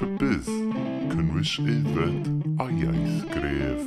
[0.00, 0.46] rhybydd,
[1.10, 2.28] cynnwys aeddfed
[2.62, 3.82] a iaith gref.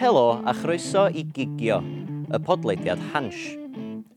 [0.00, 1.76] Helo a chroeso i Gigio,
[2.26, 3.38] y podleidiad Hans.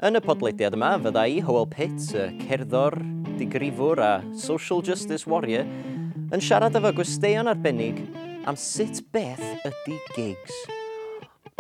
[0.02, 2.98] Yn y podleidiad yma fydda i Howell Pitt, y cerddor,
[3.38, 5.70] digrifwr a social justice warrior,
[6.34, 8.02] yn siarad efo gwesteion arbennig
[8.50, 10.58] am sut beth ydy gigs.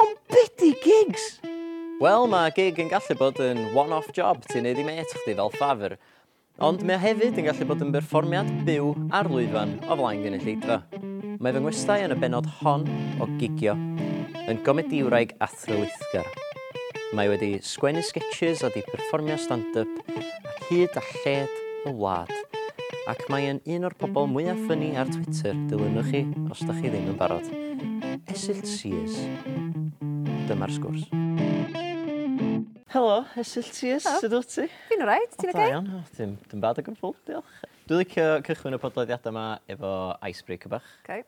[0.01, 1.27] Ond beth ydy gigs?
[2.01, 5.53] Wel, mae gig yn gallu bod yn one-off job ti'n neud i met chdi fel
[5.53, 5.99] ffafr,
[6.61, 10.83] Ond mae hefyd yn gallu bod yn berfformiad byw ar lwyfan o flaen gynulleidfa.
[11.41, 12.85] Mae fy ngwestai yn y benod hon
[13.17, 13.73] o gigio,
[14.45, 16.29] yn gomediwraig a thrylithgar.
[17.17, 21.59] Mae wedi sgwennu sketches a di perfformio stand-up ac hyd a lled
[21.89, 22.29] y wlad.
[23.09, 26.93] Ac mae yn un o'r pobol mwyaf ffynnu ar Twitter dilynwch chi os da chi
[26.93, 27.49] ddim yn barod.
[28.29, 29.17] Esill Sears.
[30.45, 31.82] Dyma'r sgwrs.
[32.93, 34.67] Helo, Esyll Ties, sut wyt ti?
[34.85, 35.61] Fi'n wreit, ti'n oce?
[35.65, 37.53] Iawn, o, dim, dim bad o gwbl, diolch.
[37.89, 39.93] Dwi'n licio cychwyn y podlediadau yma efo
[40.27, 40.91] icebreaker bach.
[41.01, 41.23] Okay.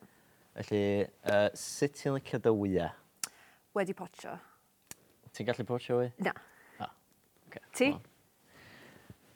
[0.59, 0.81] Felly,
[1.25, 2.91] uh, sut ti'n licio dy wyau?
[3.79, 4.35] Wedi potio.
[5.33, 6.11] Ti'n gallu potio wy?
[6.27, 6.35] Na.
[6.85, 6.91] Ah,
[7.47, 7.63] okay.
[7.79, 7.87] Ti?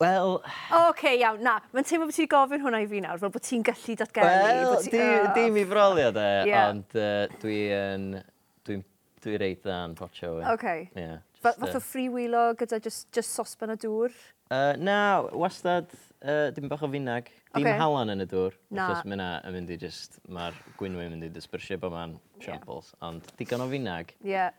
[0.04, 0.36] Wel...
[0.38, 1.56] O, okay, iawn, na.
[1.74, 4.36] Mae'n teimlo bod ti'n gofyn hwnna i fi nawr, fel bod ti'n gallu datgelu.
[4.46, 4.94] Wel, ti...
[4.94, 5.32] di, oh.
[5.40, 6.70] di mi froliad e, yeah.
[6.76, 8.22] ond uh, dwi'n dwi,
[8.70, 8.80] dwi,
[9.26, 10.46] dwi reid dda'n potio wy.
[10.54, 10.86] Okay.
[10.94, 11.26] Yeah.
[11.40, 14.16] Fa fath o uh, freewheelo gyda just, just sosban y dŵr?
[14.50, 14.96] Uh, na,
[15.32, 17.30] wastad uh, dim bach o finag.
[17.54, 17.78] Dim okay.
[17.80, 18.58] halan yn y dŵr.
[18.74, 18.90] Na.
[18.90, 22.92] Achos mae yn mynd i just, mae'r gwynwy'n mynd i dispersio bod ma'n siampls.
[22.92, 23.06] Yeah.
[23.08, 24.12] Ond digon o finag.
[24.20, 24.34] Ie.
[24.36, 24.52] Yeah.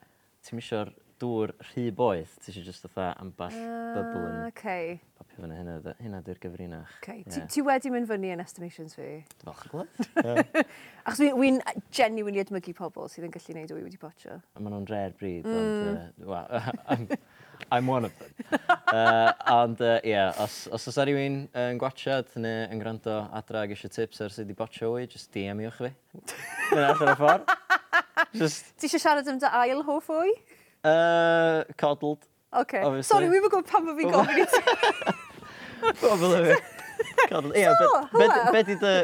[0.47, 4.94] Ti'n misio'r dŵr rhy boeth, ti eisiau just fatha amball uh, bubl yn ah, okay.
[5.18, 6.94] popio fyny hynna, hynna di'r gyfrinach.
[7.02, 7.24] Okay.
[7.26, 7.34] Yeah.
[7.34, 9.10] Ti, ti wedi mynd fyny yn estimations fi?
[9.44, 10.46] Falch yn gwybod.
[11.04, 11.52] Achos fi'n wi,
[11.96, 14.38] genuinely edmygu pobl sydd yn gallu gwneud o i wedi potio.
[14.58, 15.60] Maen nhw'n rare breed, mm.
[15.60, 17.06] ond, uh, well, I'm,
[17.70, 18.32] I'm one of them.
[18.92, 23.18] uh, ond, ie, uh, yeah, os, os oes rhywun yn uh, gwachad neu yn gwrando
[23.36, 25.92] adra ag eisiau tips ar sut i botio wy, just DM-iwch fi.
[26.70, 27.52] Dyna allan y ffordd.
[28.36, 28.74] Just...
[28.78, 30.32] Ti eisiau siarad am dy ail hoff fwy?
[30.84, 32.27] Uh, coddled.
[32.53, 32.82] Okay.
[32.82, 33.15] Obviously.
[33.15, 34.60] Sorry, wi'n were gwybod pan fo fi'n gofyn i ti.
[36.00, 36.60] Probably fi.
[37.28, 37.56] Coddled.
[37.56, 37.69] Ie,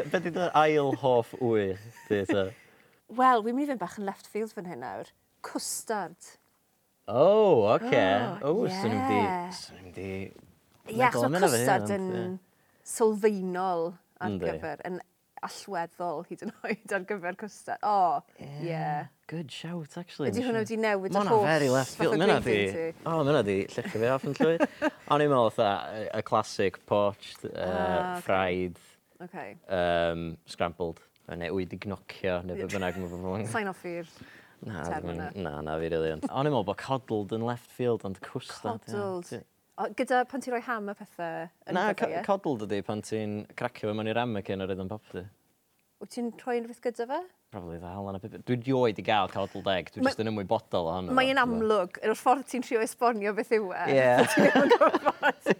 [0.09, 1.69] be di dy ail hoff wy?
[2.09, 5.13] Wel, wi'n mynd i fynd bach yn left field fan hyn nawr.
[5.45, 6.33] Cwstard.
[7.07, 8.03] Oh, oce.
[8.41, 9.21] Oh, oh swn i'n ni'n di...
[9.55, 10.09] Swn i'n di...
[10.91, 12.33] Ie, achos cwstard yn yeah.
[12.87, 13.93] sylfaenol
[14.23, 14.83] ar gyfer.
[14.87, 14.99] Yn
[15.45, 17.79] allweddol hyd yn oed ar gyfer cwster.
[17.81, 18.63] O, oh, yeah.
[18.65, 19.11] yeah.
[19.27, 20.31] Good shout, actually.
[20.31, 22.15] Ydy hwnna wedi newid yr holl very left field.
[22.15, 22.57] Mae'na di,
[23.03, 24.55] o, mae'na di, llechu fi off yn llwy.
[25.13, 28.23] O'n i'n meddwl, y, y classic poached, uh, ah, okay.
[28.23, 28.81] fried,
[29.27, 29.53] okay.
[29.67, 31.03] Um, scrambled,
[31.35, 34.11] neu i gnocio, neu beth bynnag mae pobl Sign off i'r
[34.65, 34.81] Na,
[35.35, 35.91] na, na, fi rili.
[35.91, 36.29] Really.
[36.31, 38.81] O'n i'n meddwl bod coddled yn left field, ond cwstad.
[38.87, 39.45] Coddled.
[39.77, 42.21] O, gyda pan ti'n rhoi ham a pethau yn Na, co pethau, ie?
[42.25, 45.21] codl dydi pan ti'n cracio fe mewn i'r amacyn ar ydyn popty.
[46.01, 47.19] Wyt ti'n rhoi unrhyw beth gyda fe?
[47.53, 48.41] Probably dda, halen a pipit.
[48.49, 51.13] Dwi'n dioed i gael codl deg, dwi'n Ma- jyst yn ymwybodol ohono.
[51.15, 53.85] Mae yn amlwg, yr ffordd ti'n trio esbonio beth yw e.
[53.93, 54.09] Ie.
[55.47, 55.51] E.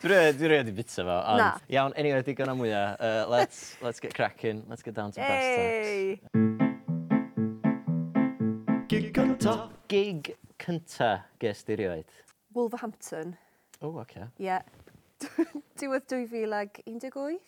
[0.00, 1.40] Dwi re- dwi rhaid i bita fo, ond...
[1.42, 1.50] Na.
[1.72, 2.96] Iawn, anyway, digon o mwyaf.
[3.02, 6.20] Uh, let's, let's get cracking, let's get down to brass Ei!
[6.22, 6.50] tacks.
[9.90, 12.18] Gig cynta ges di rioed.
[12.54, 13.36] Wolverhampton.
[13.80, 14.26] O, oh, okay.
[14.42, 14.58] Ie.
[15.80, 17.38] Diwedd 2018.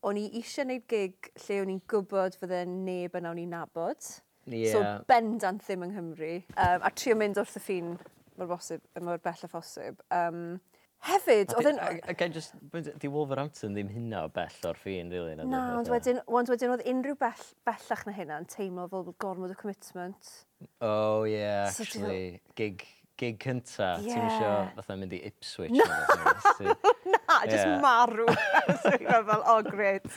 [0.00, 4.00] O'n i eisiau gwneud gig lle o'n i'n gwybod fydde neb yn awn i'n nabod.
[4.48, 4.72] Yeah.
[4.72, 4.80] So
[5.10, 6.32] bendant ddim yng Nghymru.
[6.56, 7.94] Um, a trio mynd wrth y ffin
[8.40, 10.00] mor bosib, mor bell a phosib.
[10.16, 10.60] Um,
[11.04, 11.80] hefyd, oedd yn...
[12.08, 15.36] Again, just, di Wolverhampton ddim hynna o bell o'r ffin, really.
[15.36, 19.12] Na, na ond wedyn, ond wedyn oedd unrhyw bell, bellach na hynna yn teimlo fel
[19.20, 20.32] gormod o commitment.
[20.80, 22.40] Oh, yeah, so, actually.
[22.56, 22.86] Gig
[23.20, 24.14] gig cynta, yeah.
[24.14, 25.74] ti'n isio fatha mynd i Ipswich?
[25.76, 26.74] No, no,
[27.12, 27.44] na, yeah.
[27.50, 28.26] just marw.
[28.82, 30.08] so i'n fel, oh, great.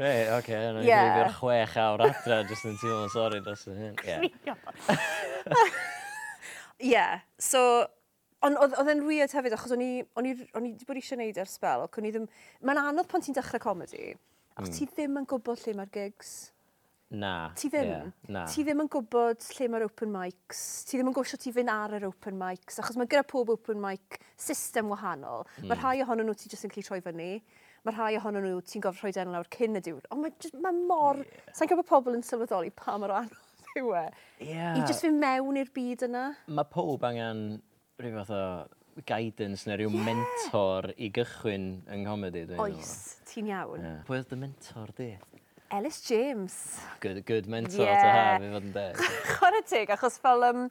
[0.00, 1.06] Rei, oce, okay, yna yeah.
[1.06, 3.96] i fi'r chwech awr adra, just yn teimlo'n sori dros y hyn.
[4.04, 4.18] Ie,
[6.92, 7.64] yeah, so
[8.40, 11.18] Ond oedd e'n weird hefyd, achos o'n i, o'n i, o'n i wedi bod eisiau
[11.18, 12.24] gwneud ar spel, ac o'n i ddim...
[12.64, 14.14] Mae'n anodd pan ti'n dechrau comedi,
[14.54, 14.76] achos mm.
[14.78, 16.30] ti ddim yn gwybod lle mae'r gigs.
[17.10, 17.50] Na.
[17.58, 17.88] Ti ddim?
[17.90, 18.44] Yeah, na.
[18.46, 20.60] Ti ddim yn gwybod lle mae'r open mics.
[20.86, 22.78] Ti ddim yn gwybod ti fynd ar yr open mics.
[22.78, 25.42] Achos mae gyda pob open mic system wahanol.
[25.58, 25.66] Mm.
[25.72, 27.30] Mae rhai ohonyn nhw ti jyst yn gallu troi fyny.
[27.82, 30.06] Mae rhai ohonyn nhw ti'n gofod rhoi den lawr cyn y diwrnod.
[30.14, 31.22] Ond mae, just, mae mor...
[31.24, 31.54] Yeah.
[31.58, 34.04] Sa'n gwybod pobl yn sylweddoli pa mor anodd yw e.
[34.44, 34.78] Yeah.
[34.78, 36.26] I just fynd mewn i'r byd yna.
[36.46, 37.42] Mae pob angen
[37.98, 38.44] rhyw fath o
[39.08, 40.06] guidance neu rhyw yeah.
[40.10, 42.46] mentor i gychwyn yng Nghymru.
[42.62, 42.94] Oes,
[43.30, 43.82] ti'n iawn.
[43.82, 44.00] Yeah.
[44.06, 45.10] Pwy oedd dy mentor di?
[45.70, 46.80] Ellis James.
[47.00, 48.02] Good, good mentor yeah.
[48.02, 49.02] to have, i fod yn deg.
[49.36, 50.42] Chwarae teg, achos fel...
[50.48, 50.64] Um,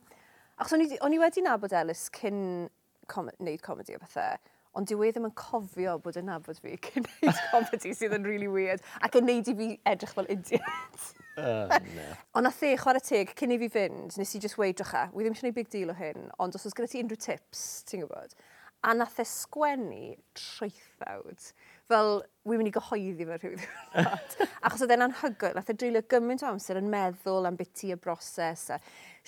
[0.59, 2.67] achos o'n i, on i wedi nabod Ellis cyn
[3.09, 4.35] com wneud comedi o bethau,
[4.77, 8.27] ond dyw e ddim yn cofio bod yn nabod fi cyn neud comedy sydd yn
[8.27, 11.07] really weird, ac yn neud i fi edrych fel idiot.
[11.39, 12.11] uh, no.
[12.35, 15.15] Ond nath e, chwarae teg, cyn i fi fynd, nes i just weid drycha, e,
[15.15, 17.65] wy ddim eisiau gwneud big deal o hyn, ond os oes gyda ti unrhyw tips,
[17.87, 18.35] ti'n gwybod,
[18.83, 21.53] a nath e sgwennu treithawd
[21.89, 24.36] fel, wy'n mynd i gyhoeddi fe rhyw ddiwrnod.
[24.68, 27.91] Achos oedd e'n anhygoel, nath e dreulio gymaint o amser yn meddwl am beth ti
[27.94, 28.80] y broses, a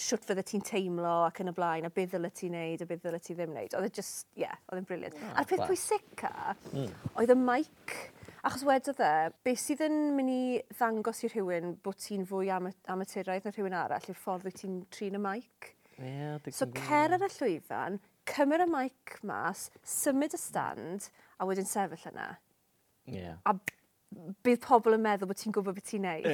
[0.02, 3.04] siwt fydde ti'n teimlo ac yn y blaen, a beth ddyle ti'n neud, a beth
[3.04, 3.76] ddyle ti ddim neud.
[3.78, 5.18] Oedd e just, ie, yeah, oedd e'n briliant.
[5.18, 6.34] Oh, A'r peth pwysica,
[6.72, 6.88] mm.
[7.22, 7.98] oedd y mic,
[8.42, 9.12] achos wedodd e,
[9.46, 10.44] beth sydd yn mynd i
[10.76, 14.82] ddangos i rhywun bod ti'n fwy am amaturaidd na rhywun arall, yw'r ffordd wyt ti'n
[14.94, 15.74] trin y mic.
[16.02, 18.00] Yeah, so cer ar y llwyfan,
[18.32, 22.32] cymryd y mic mas, symud y stand, a wedyn sefyll yna.
[23.10, 23.40] Yeah.
[23.46, 23.56] A
[24.46, 26.28] bydd pobl yn meddwl bod ti'n gwybod beth ti'n neud.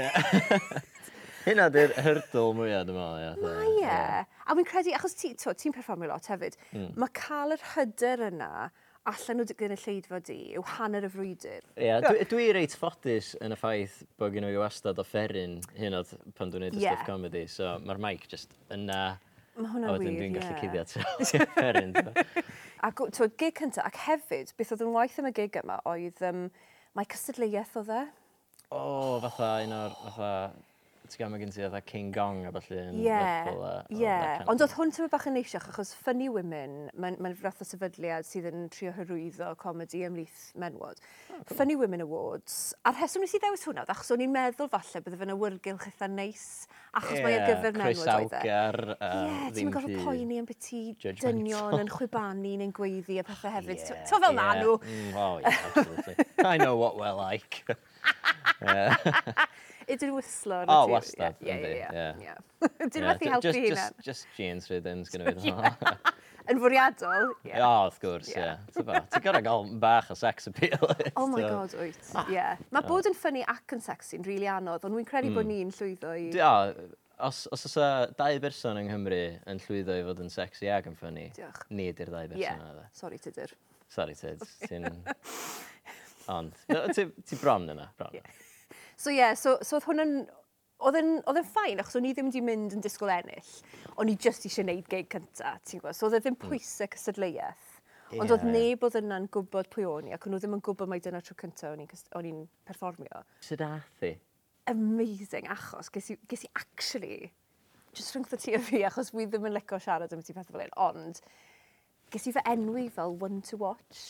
[1.47, 3.45] Hynna di'r hyrdl mwyaf, dwi'n meddwl.
[3.45, 4.25] Mae e.
[4.47, 6.89] A wy'n credu, achos ti'n ti, ti perfformio lot hefyd, mm.
[6.99, 8.51] mae cael yr hyder yna
[9.07, 11.61] allan nhw gyda lleidfa di yw hanner y frwydr.
[11.77, 15.61] Ie, yeah, dwi, dwi reit ffodus yn y ffaith bod gen i wastad o fferin
[15.77, 16.97] hyn oedd pan dwi'n neud y yeah.
[16.97, 19.15] stuff comedy, so mae'r mic just yna.
[19.57, 20.17] Mae hwnna'n wir, ie.
[20.19, 22.43] Dwi'n gallu cuddio to.
[22.87, 26.21] ac twyd, gig cyntaf, ac hefyd, beth oedd yn waith am y gig yma oedd,
[26.29, 26.43] um,
[26.97, 27.81] mae cystadleuaeth e.
[27.81, 28.01] o dde.
[28.67, 30.31] O, oh, fatha un o'r, fatha,
[31.09, 33.63] ti'n gael mae gen ti oedd King Gong a falle yn yeah, Lerpwl.
[33.93, 34.43] Ie, yeah.
[34.51, 38.27] ond oedd hwn tyma bach yn eisiach achos Funny Women, mae'n ma fath o sefydliad
[38.27, 41.01] sydd yn trio hyrwyddo comedi ymlith menwod.
[41.33, 41.41] Oh.
[41.53, 45.21] Funny Women Awards, a'r heswm nes i ddewis hwnna, achos o'n i'n meddwl falle bydde
[45.21, 46.47] fe'n awyrgylch eitha neis,
[46.93, 48.41] achos yeah, mae ar gyfer menwod oedd e.
[48.41, 50.83] Chris Awgar, uh, Ie, ti'n gorfod poeni yn byti
[51.23, 53.83] dynion yn chwibanu neu'n gweiddi a pethau hefyd.
[53.83, 54.39] Yeah, to fel yeah.
[54.41, 54.77] na nhw.
[54.81, 56.27] Mm, oh, yeah, absolutely.
[56.43, 57.63] I know what we're like.
[59.87, 60.19] Ydyn nhw?
[60.19, 61.37] O, oh, wastad.
[61.45, 62.35] Ie, ie, ie.
[62.59, 63.85] Dyn nhw methu helpu hynna.
[64.03, 65.53] Just jeans rhythm's gyda fi.
[66.51, 67.33] Yn fwriadol?
[67.47, 67.55] Ie.
[67.59, 68.51] O, wrth gwrs, ie.
[68.75, 70.79] Ti'n gorau gael bach o sex appeal.
[71.19, 71.99] Oh my god, wyt.
[72.15, 72.27] Ah.
[72.31, 72.45] Ie.
[72.71, 72.87] Mae oh.
[72.87, 75.53] bod yn ffynnu ac yn sexy'n rili anodd, ond wy'n credu bod hmm.
[75.55, 76.31] ni'n llwyddo i...
[76.35, 76.55] O,
[77.27, 80.93] Os, os oes dau berson yng Nghymru yn llwyddo i fod yn sexy ac yn
[80.99, 81.23] ffynnu,
[81.73, 82.83] ni ydy'r dau berson yna.
[82.93, 83.55] Sorry, Tudur.
[83.89, 84.43] Sorry, Ted.
[84.67, 84.85] Ti'n...
[86.29, 86.53] Ond,
[86.93, 88.35] ti bron yna, bron yna.
[88.97, 90.19] So ie, yeah, so, so oedd hwnna'n...
[90.87, 93.53] Oedd yn ffain, achos o'n i ddim wedi mynd yn disgwyl ennill.
[93.97, 95.97] O'n i just eisiau gwneud gig cynta, ti'n gwybod?
[95.97, 96.51] So oedd e ddim hmm.
[96.51, 97.71] pwysau cysadleuaeth.
[98.11, 98.21] Yeah.
[98.23, 100.91] Ond oedd neb oedd yna'n gwybod pwy o'n i, ac o'n nhw ddim yn gwybod
[100.91, 101.73] mai dyna tro cyntaf
[102.15, 103.23] o'n i'n perfformio.
[103.43, 104.13] Sut ath i?
[104.71, 107.31] Amazing, achos ges i, ges i actually
[107.97, 110.55] just rhwngth y tu a fi, achos fi ddim yn licio siarad am ti pethau
[110.55, 111.21] fel un, ond
[112.13, 114.05] ges i fy enwi fel one to watch.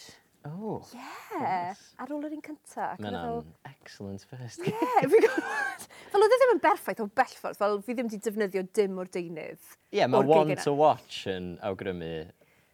[0.56, 0.78] O.
[0.94, 1.04] Ie.
[1.38, 1.84] Yeah.
[2.02, 2.94] Ar ôl yr un cynta.
[3.02, 4.64] Mae hwnna'n excellent first.
[4.64, 5.86] Ie, yeah, fi gwybod.
[6.14, 9.12] Fel oedd e ddim yn berffaith o bellffordd, fel fi ddim wedi defnyddio dim o'r
[9.14, 9.62] deunydd.
[9.92, 12.12] Ie, yeah, mae one to watch yn awgrymu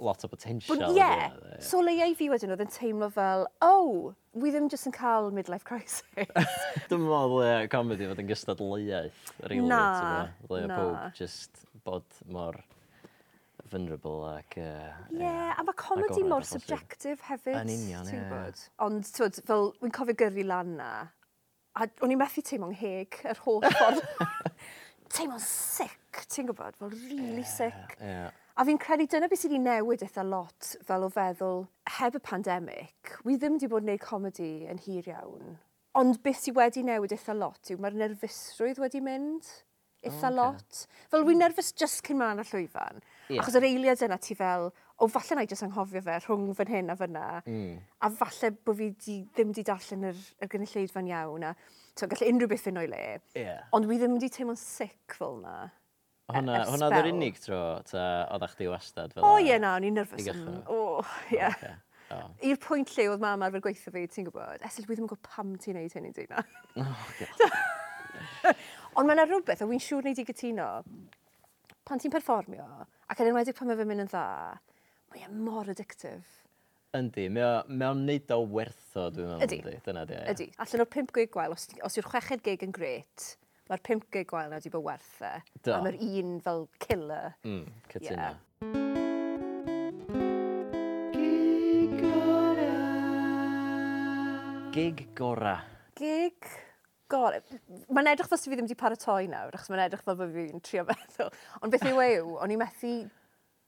[0.04, 0.76] lot o potential.
[0.76, 1.32] Ie, yeah.
[1.32, 1.62] yeah.
[1.64, 5.30] so leia i fi wedyn oedd yn teimlo fel, oh, wi ddim jyst yn cael
[5.36, 6.04] midlife crisis.
[6.90, 9.68] Dwi'n meddwl leiau comedy fod yn gystadleuaeth, rili.
[9.70, 9.84] Na,
[10.50, 10.68] na.
[10.74, 12.60] Pob, jyst bod mor
[13.74, 14.58] vulnerable ac...
[14.60, 17.58] Ie, uh, yeah, a mae comedi mor subjective hefyd.
[17.64, 18.22] Yn union, ie.
[18.22, 18.64] Yeah.
[18.86, 20.92] Ond, twyd, fel, wy'n cofio gyrru lan na,
[21.74, 24.04] a o'n i'n methu teimlo'n heg yr holl ffordd.
[25.14, 27.98] teimlo'n sick, ti'n gwybod, fel really yeah, sick.
[28.00, 28.32] Yeah.
[28.54, 31.64] A fi'n credu dyna beth sydd wedi newid eitha lot fel o feddwl,
[31.98, 35.56] heb y pandemig, wi ddim wedi bod yn gwneud comedi yn hir iawn.
[35.98, 39.50] Ond beth sydd wedi newid eitha lot yw mae'r nerfusrwydd wedi mynd
[40.04, 40.38] eitha oh, okay.
[40.38, 40.86] lot.
[41.10, 41.44] Fel wi'n hmm.
[41.48, 43.02] nerfus just cyn mlaen y llwyfan.
[43.34, 43.42] Yeah.
[43.42, 44.68] Achos yr eiliad yna ti fel,
[45.02, 47.78] o falle na i jyst anghofio fe rhwng fan hyn a fyna, mm.
[48.06, 51.54] a falle bod fi di, ddim wedi darllen yr, yr gynulleidfa'n iawn, a
[51.96, 53.06] so, gallu unrhyw beth yn o'i le,
[53.40, 53.64] yeah.
[53.74, 55.56] ond fi ddim wedi teimlo'n sic fel na.
[56.32, 59.74] Hwna, er, er hwna ddwy'r unig tro, ta oeddach chdi wastad fel O ie, na,
[59.80, 60.30] o'n i'n nerfus.
[60.72, 61.02] O,
[61.34, 61.50] ie.
[62.46, 65.34] I'r pwynt lle oedd mam arfer gweithio fi, ti'n gwybod, esil dwi ddim yn gwybod
[65.34, 66.46] pam ti'n neud hyn i dyna.
[68.98, 70.70] Ond mae yna rhywbeth, a wy'n siŵr neud i gytuno,
[71.88, 72.66] pan ti'n perfformio,
[73.12, 74.24] ac yn enwedig pan mae fe'n mynd yn dda,
[75.14, 76.40] mae e mor addictif.
[76.94, 79.44] Yndi, mae o- mae o'n neud o wertho, dwi'n meddwl.
[79.48, 79.58] Ydi.
[79.64, 79.80] yndi?
[79.88, 80.14] Dyna di.
[80.14, 80.26] ie.
[80.36, 80.48] Ydy.
[80.62, 83.26] Allan o'r 5 gig gwael, os, os yw'r chweched gig yn gret,
[83.70, 85.34] mae'r 5 gig gwael na wedi bod werth e.
[85.64, 85.74] Do.
[85.74, 87.34] A mae'r un fel killer.
[87.44, 88.30] Mm, cytuno.
[88.30, 89.44] Ie.
[91.18, 92.76] Gig gora.
[94.74, 95.56] Gig gora.
[95.98, 96.48] Gig
[97.12, 97.40] god,
[97.90, 100.64] mae'n edrych fel sydd fi ddim wedi paratoi nawr, achos mae'n edrych fel bod fi'n
[100.66, 101.32] trio meddwl.
[101.62, 102.94] Ond beth yw yw, o'n i methu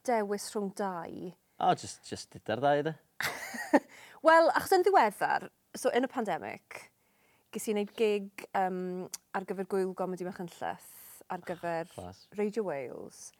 [0.06, 1.30] dewis rhwng dau.
[1.56, 2.94] O, oh, just, just dyda'r ddau, ydy?
[4.26, 6.84] Wel, achos yn ddiweddar, so yn y pandemig,
[7.54, 8.78] ges i wneud gig um,
[9.36, 10.50] ar gyfer gwyl gomedi mach yn
[11.32, 12.26] ar gyfer Class.
[12.38, 13.30] Radio Wales.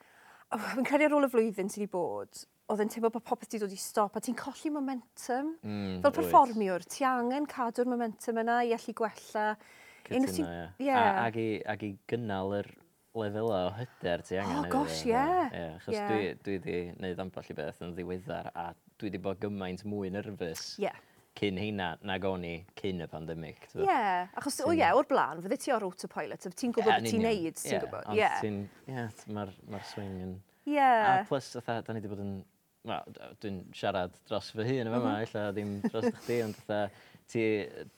[0.51, 3.63] Fi'n credu ar ôl y flwyddyn sydd wedi bod, oedd yn teimlo bod popeth wedi
[3.63, 5.53] dod i stop, a ti'n colli momentum.
[5.63, 9.49] Mm, Fel perfformiwr, ti angen cadw'r momentum yna i allu gwella
[10.11, 10.43] cytuno, si...
[10.43, 10.89] ie.
[10.89, 11.23] Yeah.
[11.25, 12.71] Ag, i, ag i gynnal yr
[13.17, 14.63] lefelau o hyder ti angen.
[14.63, 15.13] Oh, gosh, ie.
[15.15, 15.43] Yeah.
[15.53, 16.13] Yeah, achos yeah.
[16.13, 18.71] dwi, dwi di wneud amball i beth yn ddiweddar a
[19.01, 21.05] dwi di bod gymaint mwy nerfus Yeah
[21.37, 23.59] cyn heina nag o'n i cyn y pandemig.
[23.75, 27.09] Ie, yeah, achos o ie, o'r blaen, fydde ti o'r autopilot, a ti'n gwybod beth
[27.11, 28.11] ti'n neud, ti'n gwybod.
[28.17, 28.29] Ie,
[28.89, 29.19] yeah.
[29.37, 30.37] mae'r ma swing yn...
[30.67, 30.81] Ie.
[30.81, 32.37] A plus, da ni wedi bod yn...
[32.87, 35.03] Wel, dwi'n siarad dros fy hun yma, mhm.
[35.03, 35.25] mm -hmm.
[35.27, 36.61] illa ddim dros chdi, ond
[37.31, 37.45] ti,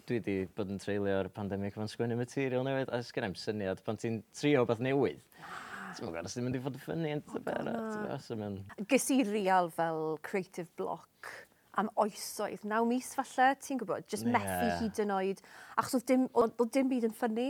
[0.08, 4.00] dwi wedi bod yn treulio'r pandemig fan sgwennu material newydd, a sgen i'm syniad pan
[4.00, 5.20] ti'n trio beth newydd.
[5.42, 5.64] Ah.
[5.96, 7.76] Ti'n meddwl, os ti'n mynd i fod yn ffynnu yn dy bera.
[8.90, 11.32] Gys i real fel creative block
[11.78, 14.34] am oesoedd, naw mis falle, ti'n gwybod, just yeah.
[14.34, 15.42] methu hyd yn oed,
[15.78, 17.48] achos oedd dim, oedd dim byd yn ffynnu.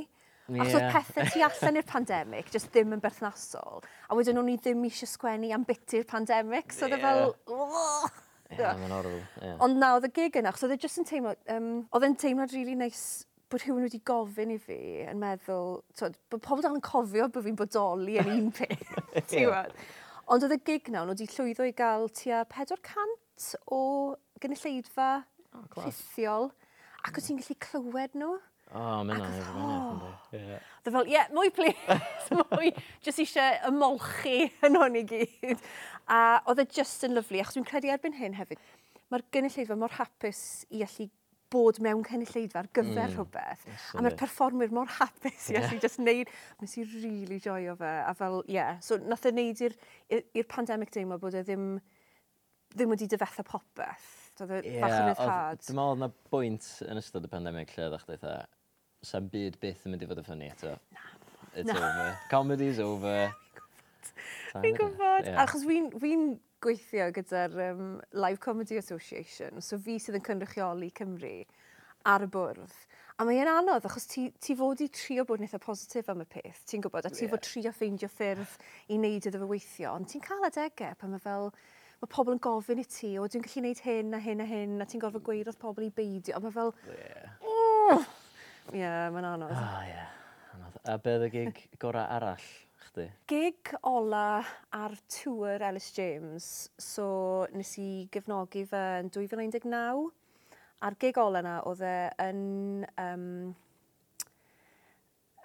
[0.48, 0.62] Yeah.
[0.64, 3.84] Achos oedd pethau tu allan i'r pandemig, just ddim yn berthnasol.
[4.08, 7.04] A wedyn o'n i ddim eisiau sgwennu am bit i'r pandemig, so oedd yeah.
[7.04, 8.12] fel,
[8.56, 9.22] yeah, mae'n horrible.
[9.42, 9.56] Yeah.
[9.64, 12.54] Ond na, oedd y gig yna, oedd e just yn teimlo, um, oedd e'n teimlad
[12.56, 14.78] really nice bod rhywun wedi gofyn i fi
[15.08, 18.84] yn meddwl, twod, bod pobl dal yn cofio bod fi'n bodoli yn un peth,
[19.30, 19.76] ti'n gwybod.
[20.28, 23.80] Ond oedd y gig na, nawn wedi llwyddo i gael tua 400 o
[24.42, 25.08] gynulleidfa
[25.56, 26.50] oh, rhithiol,
[27.06, 28.34] ac o ti'n gallu clywed nhw.
[28.68, 30.72] O, mae hynna'n anodd yn edrych yn edrych.
[30.84, 32.72] Dwi fel, ie, yeah, mwy plis, mwy,
[33.06, 34.34] jyst eisiau ymolchi
[34.68, 35.62] yn hwn i gyd.
[36.12, 36.18] A
[36.50, 38.60] oedd e just yn lyflu, achos dwi'n credu erbyn hyn hefyd,
[39.08, 41.08] mae'r gynulleidfa mor hapus i allu
[41.48, 43.64] bod mewn cynulleidfa ar gyfer mm, rhywbeth.
[43.70, 45.64] Yes, a mae'r perfformwyr mor hapus i yeah.
[45.64, 46.34] allu just neud.
[46.60, 47.94] Nes i rili really joio fe.
[48.04, 48.58] A fel, ie.
[48.58, 48.76] Yeah.
[48.84, 51.70] So, nath e neud i'r pandemig deimlo bod e ddim,
[52.76, 54.12] ddim wedi dyfetha popeth.
[54.38, 55.64] Doedd e yeah, bach yn edrych hard.
[55.64, 58.57] Dwi'n meddwl na bwynt yn ystod y pandemig lle ddech chi dweud
[59.06, 60.74] sa'n byd byth yn mynd i fod yn ffynnu eto.
[61.54, 61.78] It's na.
[61.78, 62.18] over.
[62.30, 63.32] Comedy's over.
[64.58, 65.26] Fi'n gwybod.
[65.26, 65.40] Yeah.
[65.44, 66.12] Achos fi'n fi
[66.64, 71.36] gweithio gyda'r um, Live Comedy Association, so fi sydd yn cynrychioli Cymru
[72.08, 72.74] ar y bwrdd.
[73.18, 76.28] A mae'n anodd, achos ti, ti fod i trio bod yn eitha positif am y
[76.30, 77.32] peth, ti'n gwybod, a ti yeah.
[77.32, 78.54] fod trio ffeindio ffyrdd
[78.94, 81.50] i wneud iddo fe weithio, ond ti'n cael adegau pan mae fel,
[81.98, 84.78] mae pobl yn gofyn i ti, o dwi'n gallu gwneud hyn a hyn a hyn,
[84.78, 88.06] a ti'n gorfod gweud wrth pobl i beidio, a mae fel, yeah.
[88.68, 89.52] Ie, yeah, mae'n anodd.
[89.54, 89.92] O, ie.
[89.92, 90.08] Yeah.
[90.56, 90.80] Anodd.
[90.84, 92.48] A beth y gig gorau arall
[92.88, 93.06] chdi?
[93.30, 94.42] Gig ola
[94.76, 96.48] ar tŵr Ellis James.
[96.76, 100.10] So, nes i gefnogi fe yn 2019.
[100.84, 101.96] A'r gig ola yna oedd e
[102.26, 102.42] yn...
[103.00, 103.24] Um,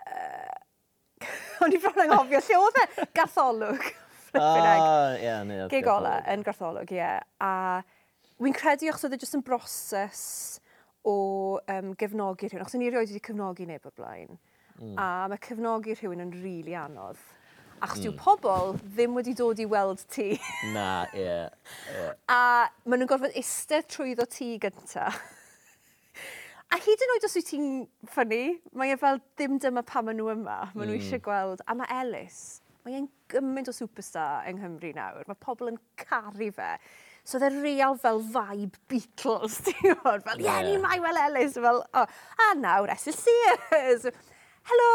[0.03, 1.23] uh,
[1.63, 3.91] o'n i bron anghofio lle oedd e gartholwg.
[4.33, 6.97] Ah, ie, yeah, Gig ola yn gartholwg, ie.
[6.97, 7.19] Yeah.
[7.37, 7.83] A
[8.41, 10.23] wy'n credu achos oedd e jyst yn broses
[11.03, 14.37] o um, gefnogi rhywun, achos ni erioed wedi cefnogi neb o blaen.
[14.79, 14.97] Mm.
[14.97, 17.21] A mae cefnogi rhywun yn rili really anodd.
[17.83, 18.03] Achos mm.
[18.05, 20.29] dyw pobl ddim wedi dod i weld ti.
[20.71, 21.23] Na, ie.
[21.25, 22.17] Yeah, yeah.
[22.31, 22.41] A
[22.87, 25.09] maen nhw'n gorfod eistedd trwyddo ti gynta.
[26.73, 27.69] a hyd yn oed os wyt ti'n
[28.13, 28.43] ffynnu,
[28.79, 30.59] mae e fel ddim dyma pa maen nhw yma.
[30.71, 31.25] Maen nhw eisiau mm.
[31.27, 31.65] gweld.
[31.67, 32.39] A mae Ellis,
[32.87, 35.27] mae e'n gymaint o superstar yng Nghymru nawr.
[35.27, 36.71] Mae pobl yn caru fe.
[37.23, 40.25] So oedd real fel vibe Beatles, ti'n gwybod?
[40.27, 40.63] Fel, ie, yeah.
[40.67, 41.55] ni mai wel Ellis.
[41.55, 41.79] fel.
[41.95, 42.17] Oh.
[42.47, 44.09] A nawr, Esil Sears.
[44.67, 44.89] Helo!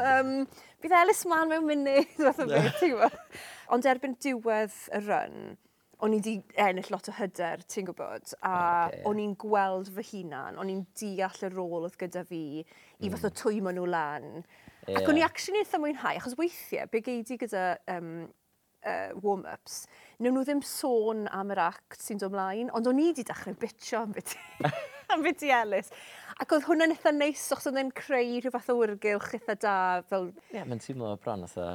[0.00, 0.34] Um,
[0.80, 3.40] bydd Ellis ma'n mewn munud, fath o beth, ti'n gwybod?
[3.72, 5.38] Ond erbyn diwedd y run,
[6.00, 8.54] o'n i wedi ennill lot o hyder, ti'n gwybod, a
[8.88, 9.02] okay.
[9.08, 13.06] o'n i'n gweld fy hunan, o'n i'n deall y rôl oedd gyda fi mm.
[13.06, 13.38] i fath o hmm.
[13.42, 14.28] twymo nhw lan.
[14.86, 15.00] Yeah.
[15.00, 17.64] Ac o'n i actually eitha mwynhau, achos weithiau, be gei di gyda
[17.96, 18.28] um,
[18.86, 19.82] uh, warm-ups,
[20.20, 23.56] newn nhw ddim sôn am yr act sy'n dod ymlaen, ond o'n i wedi dechrau
[23.60, 24.36] bitio am beth
[25.14, 25.90] am beth i Elis.
[26.40, 29.74] Ac oedd hwnna'n eitha neis, achos oedd e'n creu rhyw fath o wyrgylch eitha da.
[30.08, 30.30] Fel...
[30.54, 31.66] Ie, mae'n teimlo bron eitha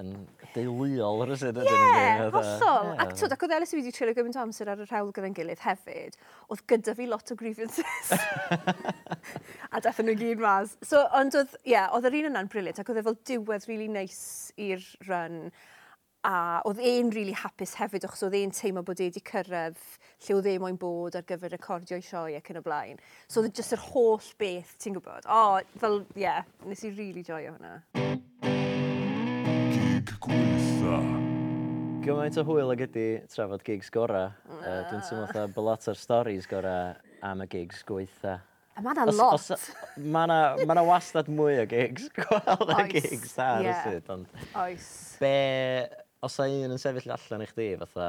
[0.00, 0.14] yn
[0.54, 1.58] deuluol rysyn.
[1.60, 2.94] Ie, yeah, hollol.
[3.02, 5.60] Ac twyd, ac oedd Elis wedi treulio gymaint o amser ar y rhawl gyda'n gilydd
[5.66, 6.16] hefyd,
[6.48, 8.14] oedd gyda fi lot o grievances.
[9.74, 10.78] a dath nhw gyd mas.
[10.80, 13.68] So, ond oedd, ie, yeah, oedd yr un yna'n briliant, ac oedd e fel diwedd
[13.68, 14.20] rili really neis
[14.56, 15.42] i'r run
[16.26, 19.78] a oedd e'n really hapus hefyd achos oedd e'n teimlo bod e wedi cyrraedd
[20.26, 22.98] lle oedd e moyn bod ar gyfer recordio'i sioe ac yn y blaen.
[23.30, 25.28] So oedd e just yr holl beth, ti'n gwybod?
[25.30, 27.76] O, oh, fel, ie, yeah, nes i really joio hwnna.
[29.70, 30.98] Gig gweitha.
[32.06, 34.26] Gymaint o hwyl ag ydy trafod gigs gora.
[34.50, 36.76] Uh, Dwi'n teimlo fatha blot o'r storys gora
[37.26, 38.40] am y gigs gweitha.
[38.76, 39.38] A mae yna lot.
[39.38, 42.10] Os, mae yna ma wastad mwy o gigs.
[42.18, 44.02] Gweld y gigs da, yeah.
[44.12, 44.26] Ond
[44.58, 44.90] oes.
[45.22, 45.32] Be
[46.26, 48.08] os a un yn sefyll allan i chdi fatha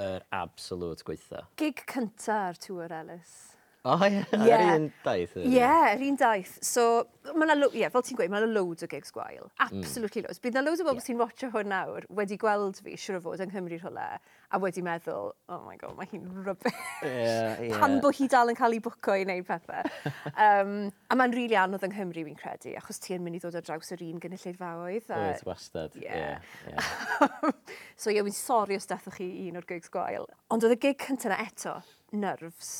[0.00, 1.46] yr absolute gweitha?
[1.60, 3.32] Gig cynta ar Tŵr Ellis.
[3.82, 4.24] O, oh, ie.
[4.44, 4.60] Yeah.
[4.60, 5.36] Yr un daith?
[5.40, 6.58] Ie, yeah, yr un daith.
[6.60, 9.46] So, ma na yeah, fel ti'n gweud, mae yna loads o gigs gwael.
[9.56, 9.78] Mm.
[9.80, 10.26] Absolutely mm.
[10.26, 10.40] loads.
[10.44, 11.06] Bydd na loads o bobl yeah.
[11.06, 14.84] sy'n watcho hwn nawr wedi gweld fi, siwr o fod, yng Nghymru rhywle, a wedi
[14.84, 16.76] meddwl, oh my god, mae hi'n rybys.
[17.00, 17.80] Yeah, yeah.
[17.80, 19.88] Pan bod hi dal yn cael ei bwco i wneud pethau.
[20.50, 20.76] um,
[21.08, 23.56] a mae'n rili really anodd yng Nghymru fi'n credu, achos ti yn mynd i ddod
[23.62, 25.08] ar draws yr un gynulleid fawydd.
[25.08, 25.24] A...
[25.24, 25.96] Wyt, wastad.
[25.96, 26.36] Yeah.
[26.36, 27.52] yeah, yeah.
[27.96, 30.28] so, ie, yeah, fi'n sori os dethwch chi un o'r gigs gwael.
[30.52, 31.80] Ond oedd y gig cyntaf eto,
[32.12, 32.74] nerves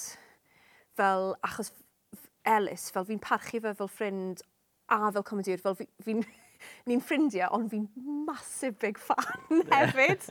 [1.01, 1.73] fel, achos
[2.49, 4.45] Ellis, fel fi'n parchu fe fel ffrind
[4.93, 5.91] a fel comediwr, fel fi'n...
[6.05, 6.21] Fi
[6.89, 7.87] ni'n ffrindiau, ond fi'n
[8.27, 10.27] massive big fan hefyd.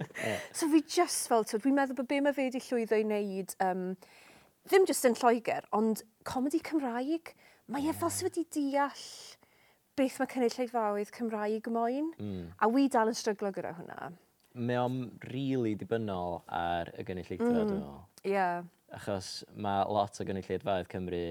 [0.51, 3.55] So fi just fel, twyd, fi'n meddwl bod be mae fe wedi llwyddo i wneud,
[3.65, 3.83] um,
[4.69, 7.33] ddim just yn Lloegr, ond comedi Cymraeg,
[7.73, 9.05] mae e fel sydd wedi deall
[9.99, 12.43] beth mae cynulleidfawydd Cymraeg moyn, mm.
[12.63, 14.11] a wi dal yn stryglo gyda hwnna.
[14.59, 14.99] Mae o'n
[15.29, 17.55] rili really dibynnol ar y gynulleidfa, mm.
[17.55, 18.03] dwi'n meddwl.
[18.23, 18.35] Ie.
[18.35, 18.67] Yeah.
[18.96, 21.24] Achos mae lot o gynulleidfaoedd Cymru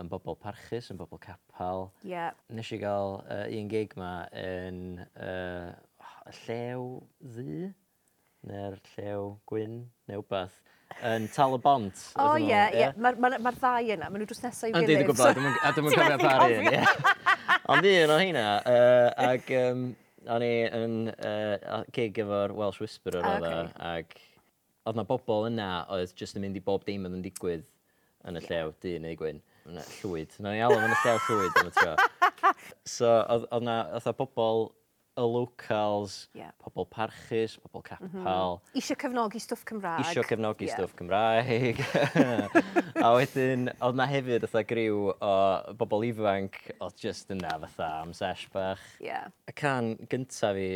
[0.00, 1.90] yn bobl parchus, yn bobl capal.
[2.04, 2.14] Ie.
[2.14, 2.34] Yeah.
[2.52, 5.70] Nes i gael uh, un gig ma yn uh,
[6.46, 7.70] llew ddu,
[8.48, 10.58] neu'r llew gwyn, neu wbeth
[11.06, 12.04] yn tal y bont.
[12.20, 12.90] O ie, ie.
[13.00, 14.82] Mae'r ma, ma ddau yna, maen nhw drws nesaf i gilydd.
[14.82, 17.60] Yn dweud y gwybod, a dwi'n cofio par un.
[17.70, 19.84] Ond un o hynna, uh, ac um,
[20.34, 23.92] o'n i yn uh, gig efo'r Welsh Whisperer oedd e, okay.
[23.92, 24.18] ac
[24.90, 27.68] oedd na bobl yna oedd jyst yn mynd i bob dim oedd yn digwydd
[28.28, 28.74] yn y llew, yeah.
[28.82, 29.40] dyn neu gwyn.
[29.70, 30.34] Na, llwyd.
[30.42, 31.96] Na ni alw yn y llew llwyd am y tro.
[32.88, 34.66] So, oedd na oedd na bobl
[35.20, 36.50] y locals, yeah.
[36.62, 37.86] pobl parchus, pobl mhm.
[37.88, 38.08] capal.
[38.08, 38.78] Mm -hmm.
[38.78, 40.00] Isio cefnogi stwff Cymraeg.
[40.00, 40.76] Isio cefnogi yeah.
[40.76, 41.80] stwff Cymraeg.
[43.04, 45.34] a wedyn, oedd na hefyd oedd griw o
[45.76, 48.82] bobl ifanc oedd just yna fatha am sesh bach.
[49.00, 49.30] Yeah.
[49.48, 50.70] Y can gyntaf fi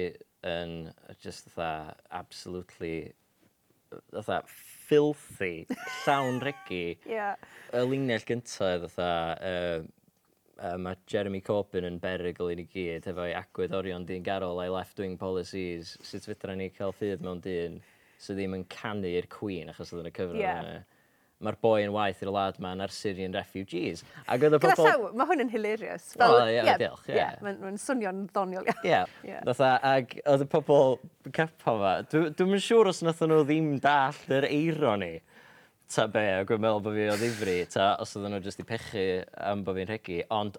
[0.45, 0.93] yn
[1.23, 3.15] just fatha absolutely
[4.13, 4.43] fatha,
[4.89, 5.67] filthy,
[6.05, 6.97] llawn regu.
[7.17, 7.37] yeah.
[7.75, 9.11] Y linell gyntaf, fatha,
[9.41, 10.05] uh,
[10.61, 14.73] uh, mae Jeremy Corbyn yn berygl i ni gyd efo'i agwedd orion di'n garol a'i
[14.73, 15.97] left-wing policies.
[16.05, 17.81] Sut fydra ni cael ffydd mewn dyn
[18.25, 20.61] sydd ddim yn canu'r Queen achos oedd yn y cyfrol yeah.
[20.63, 20.83] yna
[21.45, 24.05] mae'r boi yn waith i'r lad ma'n ar Syrian refugees.
[24.25, 24.89] Ac oedd y pobl...
[24.89, 26.11] Gyda mae hwn yn hilarious.
[26.17, 27.21] Fel, oh, yeah, yeah, diolch, yeah.
[27.21, 28.83] yeah Mae'n ma swnio'n ddoniol iawn.
[28.87, 29.13] Yeah.
[29.31, 29.45] yeah.
[29.47, 29.79] yeah.
[29.95, 30.99] ac oedd y pobl
[31.35, 35.15] capo fa, dwi'n dwi siŵr os nath nhw ddim dall yr eironi
[35.95, 38.67] ta be, ac yn meddwl bod fi o ddifri, ta os oedden nhw jyst i
[38.67, 39.05] pechu
[39.51, 40.57] am bod fi'n rhegi, ond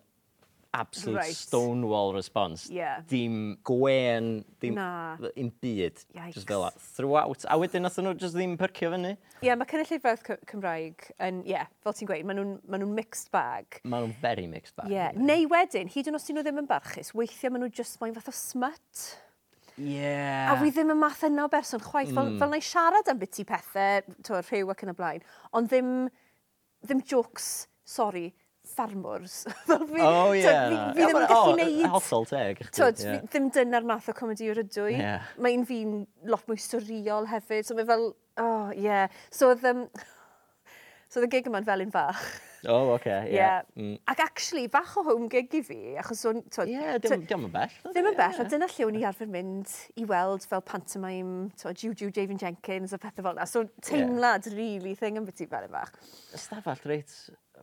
[0.76, 1.36] absolute right.
[1.36, 2.70] stonewall response.
[2.70, 3.02] Yeah.
[3.08, 5.18] Dim gwen, dim Na.
[5.38, 6.04] un byd.
[6.16, 6.34] Yikes.
[6.34, 6.80] Just fel that.
[6.96, 7.46] throughout.
[7.50, 9.16] A wedyn nath nhw just ddim percio fyny.
[9.16, 12.90] Ie, yeah, mae cynulleidfaoedd Cymraeg yn, ie, yeah, fel ti'n gweud, maen nhw'n ma nhw
[12.98, 13.80] mixed bag.
[13.84, 14.90] Maen nhw'n very mixed bag.
[14.92, 15.20] Ie, yeah.
[15.20, 18.16] neu wedyn, hyd yn os dyn nhw ddim yn barchus, weithiau maen nhw just moyn
[18.18, 19.06] fath o smut.
[19.76, 20.54] Yeah.
[20.54, 22.14] A fi ddim yn math yna o berson chwaith.
[22.14, 22.18] Mm.
[22.18, 25.26] Fel, fel na i siarad am biti pethau, to, rhyw ac yn y blaen.
[25.58, 25.92] Ond ddim,
[26.86, 28.30] ddim jokes, sorry,
[28.70, 29.38] ffarmwrs.
[29.70, 30.42] fel fi, oh, ie.
[30.44, 31.86] fi, fi ddim yn gallu neud.
[31.96, 32.64] Hollol teg.
[32.76, 33.22] Tod, yeah.
[33.30, 34.98] ddim dyna'r math o comedi o'r ydw i.
[35.00, 35.30] Yeah.
[35.42, 36.02] Mae'n fi'n
[36.32, 37.68] lot mwy storiol hefyd.
[37.68, 39.08] So mae fel, oh, yeah.
[39.34, 39.86] So oedd, um,
[41.10, 42.26] so oedd y gig yma'n fel un fach.
[42.68, 43.62] Oh, oce, okay, yeah.
[43.76, 43.84] yeah.
[43.84, 44.00] Mm.
[44.08, 46.42] Ac actually, bach o home gig i fi, achos o'n...
[46.66, 47.76] Ie, yeah, dim, dim yn bell.
[47.86, 51.74] Ddim yn bell, a dyna lle o'n i arfer mynd i weld fel pantomime, to,
[51.78, 53.48] Juju, Javin Jenkins a pethau fel yna.
[53.50, 54.58] So, teimlad yeah.
[54.58, 55.94] really thing yn beth i fel un fach.
[56.38, 57.18] Ystafell reit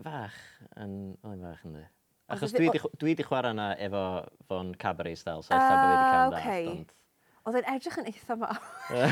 [0.07, 0.39] fach
[0.81, 1.85] yn oen fach ynddi.
[2.33, 4.03] Achos dwi wedi chwarae yna efo
[4.49, 6.69] fo'n cabaret style, so ah, ella bod wedi cael okay.
[6.71, 6.99] dalt.
[7.43, 8.49] Oedd e'n edrych yn eitha ma.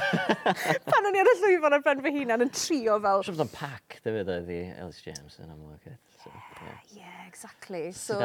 [0.90, 3.24] Pan o'n i ar y llwyfan ar ben fy hunan yn trio fel...
[3.26, 5.88] Siwr bod o'n pac, dyfyd oedd i Ellis James yn amlwg.
[6.20, 6.79] So, yeah.
[6.94, 7.83] yeah, exactly.
[7.96, 8.20] So,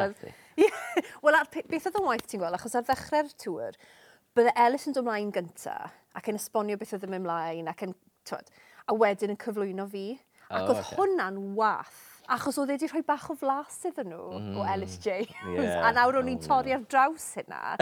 [0.61, 0.77] yeah.
[1.25, 2.59] Wel, beth oedd yn waith ti'n gweld?
[2.59, 3.79] Achos ar ddechrau'r tŵr,
[4.37, 5.75] bydde Ellis yn dod ymlaen gynta
[6.15, 7.97] ac yn esbonio beth oedd yn mynd mlaen ac yn,
[8.29, 8.53] twyd,
[8.85, 10.11] a wedyn yn cyflwyno fi.
[10.45, 10.99] Ac oh, oedd okay.
[10.99, 14.35] hwnna'n wath Achos oedd wedi rhoi bach o flas iddyn nhw mm.
[14.35, 14.69] o mm-hmm.
[14.73, 15.33] Ellis James.
[15.53, 15.81] Yeah.
[15.85, 17.75] a nawr o'n i'n oh, torri ar draws hynna.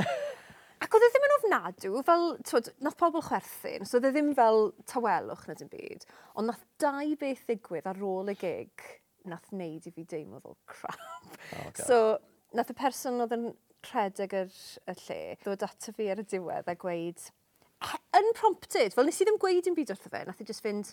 [0.83, 4.33] Ac oedd e ddim yn ofnadw, fel, twyd, nath pobl chwerthin, so oedd e ddim
[4.35, 6.03] fel tawelwch na dim byd,
[6.35, 8.87] ond nath dau beth ddigwydd ar ôl y gig
[9.31, 10.99] nath wneud i fi deimlo fel crap.
[11.23, 11.85] Oh, God.
[11.87, 11.99] so,
[12.57, 13.47] nath y person oedd yn
[13.87, 14.51] rhedeg yr,
[14.91, 17.23] y lle ddod ato fi ar y diwedd a gweud,
[18.19, 20.91] unprompted, fel nes i ddim gweud yn byd wrtho fe, nath e i just fynd,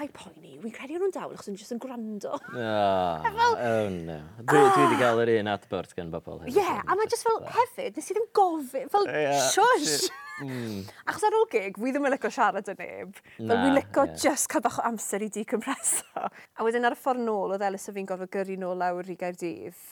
[0.00, 2.36] pa'i poeni, wy'n credu nhw'n dawl, achos nhw'n jyst yn gwrando.
[2.38, 4.18] Oh, fel, oh no.
[4.38, 5.00] Dwi, dwi wedi ah!
[5.02, 6.54] cael yr un adbort gan bobl hefyd.
[6.54, 10.08] Ie, yeah, a mae jyst fel hefyd, nes i ddim gofyn, fel yeah, shush!
[10.40, 10.86] Mm.
[11.04, 13.18] Achos ar ôl gig, fi ddim yn licio siarad yn neb.
[13.36, 14.20] Fel fi'n licio yeah.
[14.22, 16.22] just cael bach o amser i decompreso.
[16.56, 19.18] A wedyn ar y ffordd nôl, oedd Elis o fi'n gorfod gyrru nôl lawr i
[19.20, 19.82] Gaerdydd.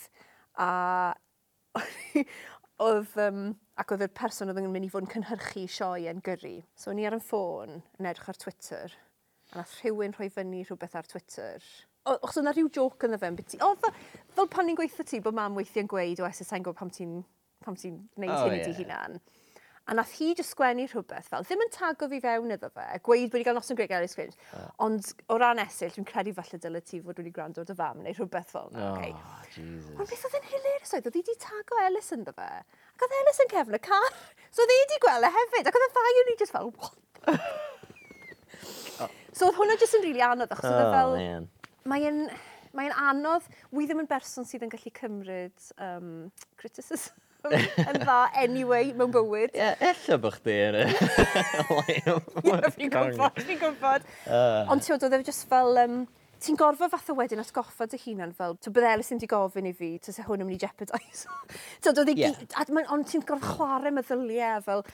[0.65, 0.71] A
[2.87, 3.43] oedd, um,
[3.77, 6.55] ac oedd y person oedd yn mynd i fod yn cynhyrchu sioe yn gyrru.
[6.81, 8.97] So, ni ar y ffôn yn edrych ar Twitter
[9.53, 11.65] a nath rhywun rhoi fyny rhywbeth ar Twitter.
[12.09, 13.59] Ochs yna rhyw joc yn y fe, beth ti...
[13.65, 13.97] O, fel,
[14.37, 17.19] fel pan ni'n gweithio ti, bod mam weithiau'n gweud, o, es ysau'n gwybod pam ti'n
[17.65, 18.63] pam ti'n gwneud oh, hyn yeah.
[18.63, 19.21] i ti hunan.
[19.89, 23.31] A nath hi just sgwennu rhywbeth fel, ddim yn tago fi fewn iddo fe, gweud
[23.33, 24.35] bod i gael noson greu gael ei sgrin.
[24.85, 28.13] Ond o ran esill, dwi'n credu falle dyle ti fod wedi gwrando dy fam neu
[28.13, 28.85] rhywbeth fel yna.
[28.85, 29.15] Oh, okay.
[29.55, 29.95] Jesus.
[29.97, 32.51] Ond beth oedd yn hilarious oedd, oedd hi wedi tago Ellis ynddo fe.
[32.93, 34.21] Ac oedd Ellis yn cefn y car,
[34.53, 35.73] so oedd hi wedi gweld e hefyd.
[35.73, 37.67] Ac oedd e y ddau o'n i just fel, what?
[39.39, 41.49] So oedd hwnna jyst yn rili really anodd, achos oedd e oh, fel...
[41.89, 42.25] Mae'n
[42.77, 46.13] mae anodd, wi ddim yn berson sydd yn gallu cymryd um,
[46.61, 47.15] criticism
[47.89, 49.55] yn dda anyway mewn bywyd.
[49.55, 50.87] Ie, yeah, ella bod chdi yn y...
[52.75, 54.09] Fi'n gwybod, fi'n gwybod.
[54.27, 54.73] Ah.
[54.75, 55.79] Ond ti'n oedd e just fel...
[55.85, 56.07] Um,
[56.39, 59.73] Ti'n gorfod o wedyn atgoffa dy hunan fel, Ti'n bydd Elis yn di gofyn i
[59.75, 61.25] fi, ti'n se hwn yn mynd i jeopardise.
[61.83, 62.37] so, e yeah.
[62.95, 64.85] Ond ti'n gorfod chwarae meddyliau e fel,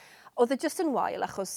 [0.41, 1.53] oedd e just yn wael achos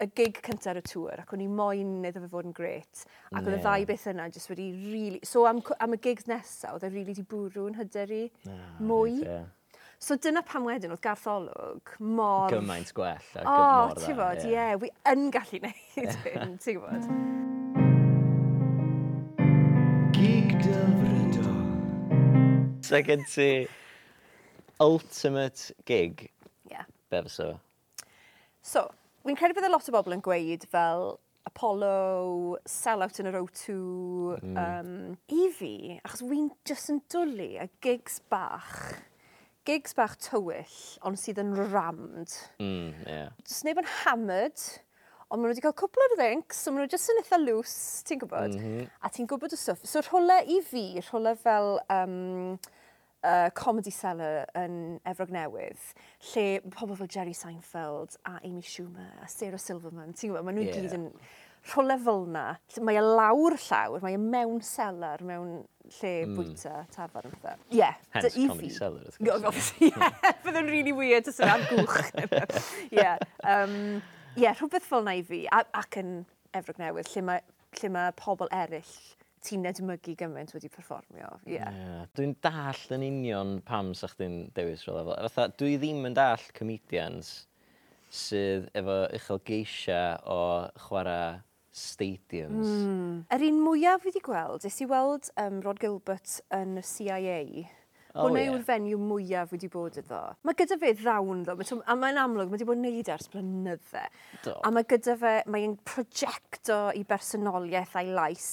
[0.00, 3.04] y gig cyntaf y tŵr ac o'n i moyn iddo fe fod yn gret.
[3.30, 3.64] Ac oedd y yeah.
[3.66, 5.20] ddau beth yna jyst wedi really...
[5.26, 8.22] So am, am y gigs nesaf, oedd e really di bwrw yn hyder i
[8.82, 9.18] mwy.
[9.22, 9.44] Yeah.
[10.02, 12.50] So dyna pam wedyn oedd gartholwg mor...
[12.50, 13.52] Gymaint gwell a oh,
[13.92, 14.72] mor ti'n bod, ie, yeah.
[14.72, 17.04] yeah, wi yn gallu neud hyn, ti'n bod.
[20.16, 21.60] Gig dyfrydol.
[22.82, 23.50] So gen ti
[24.82, 26.26] ultimate gig?
[26.66, 26.74] Ie.
[26.74, 26.90] Yeah.
[27.12, 27.52] Be fysa?
[28.62, 28.88] So,
[29.22, 31.12] Fi'n credu bydd a lot o bobl yn gweud fel
[31.46, 33.74] Apollo, sell-out yn yr O2,
[34.38, 34.58] mm.
[34.58, 34.92] um,
[35.34, 35.72] i fi,
[36.06, 39.02] achos wy'n just yn dwlu a gigs bach,
[39.68, 42.34] gigs bach tywyll, ond sydd yn rammed.
[42.62, 43.34] Mm, yeah.
[43.46, 44.62] Just neb yn hammered,
[45.28, 47.80] ond maen nhw wedi cael cwpl o ddrinks, so maen nhw jyst yn eitha loose,
[48.08, 48.56] ti'n gwybod?
[48.58, 48.92] Mm -hmm.
[49.02, 49.86] A ti'n gwybod y stwff.
[49.88, 52.56] So rhwle i fi, rhwle fel um,
[53.22, 55.86] uh, comedy cellar yn Efrog Newydd,
[56.32, 60.68] lle pobl fel Jerry Seinfeld a Amy Schumer a Sarah Silverman, ti'n gwybod, maen nhw
[60.68, 60.78] yeah.
[60.78, 61.08] gyd yn
[61.72, 62.46] rhywle fel yna.
[62.82, 65.62] Mae e lawr llawr, mae e mewn selar, mewn
[65.98, 66.52] lle mm.
[66.94, 67.62] tafod yn pethau.
[67.70, 67.78] Ie.
[67.82, 68.76] Yeah, Hence i comedy fi.
[68.80, 69.72] cellar, wrth gwrs.
[69.78, 69.92] Ie,
[70.44, 72.12] fydd really weird os yna'n gwch.
[72.18, 74.02] Ie, yeah, um,
[74.36, 76.22] yeah, rhywbeth fel yna i fi, ac yn
[76.56, 77.44] Efrog Newydd, lle mae,
[77.80, 78.94] lle mae pobl eraill
[79.46, 81.36] ti'n edmygu gymaint wedi perfformio.
[81.46, 81.70] Yeah.
[81.70, 82.04] Yeah.
[82.16, 85.00] Dwi'n dall yn union pam sa chdi'n dewis fel.
[85.28, 87.32] Fatha, dwi ddim yn dall comedians
[88.12, 90.40] sydd efo uchel geisia o
[90.86, 91.40] chwarae
[91.72, 92.68] stadiums.
[92.68, 93.12] Mm.
[93.32, 97.38] Yr un mwyaf fi wedi gweld, ys i weld um, Rod Gilbert yn y CIA.
[98.12, 98.50] Oh, Hwna yeah.
[98.52, 100.20] yw'r fenyw mwyaf wedi bod iddo.
[100.44, 103.30] Mae gyda fe ddawn ddo, mae a mae'n amlwg, mae wedi bod yn neud ers
[103.32, 104.02] blynydde.
[104.44, 104.58] Do.
[104.60, 108.50] A mae gyda fe, mae'n projecto i bersonoliaeth a'i lais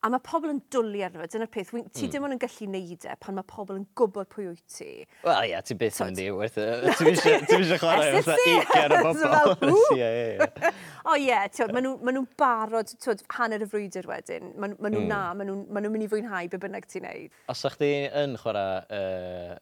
[0.00, 1.70] A mae pobl yn dwlu arno fe, dyna'r peth.
[1.74, 2.12] Wy, ti mm.
[2.14, 4.88] dim ond yn gallu neud e pan mae pobl yn gwybod pwy wyt ti.
[5.26, 6.68] Wel, ie, ti beth yn i werth y...
[7.00, 9.76] Ti eisiau chwarae o'r ugain o bobl.
[11.10, 11.36] O ie,
[11.74, 14.54] maen nhw'n barod twyd, hanner y frwydr wedyn.
[14.60, 15.10] Maen nhw'n hmm.
[15.10, 17.36] na, maen nhw'n mynd i fwynhau be bynnag ti'n neud.
[17.52, 19.58] Os ydych chi yn chwarae uh,